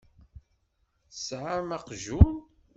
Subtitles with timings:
[1.11, 2.35] Tesɛam aqjun?